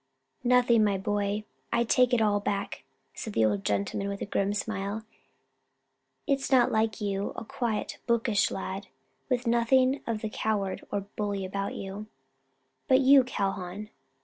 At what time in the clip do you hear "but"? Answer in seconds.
12.87-13.01